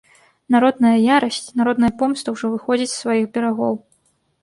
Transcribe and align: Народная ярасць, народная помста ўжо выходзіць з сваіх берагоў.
Народная 0.55 0.93
ярасць, 1.17 1.51
народная 1.63 1.93
помста 2.01 2.27
ўжо 2.39 2.53
выходзіць 2.57 2.91
з 2.97 3.01
сваіх 3.05 3.25
берагоў. 3.41 3.83